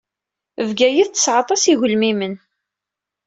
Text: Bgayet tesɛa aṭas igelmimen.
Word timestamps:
Bgayet 0.67 1.09
tesɛa 1.13 1.37
aṭas 1.43 1.63
igelmimen. 1.71 2.33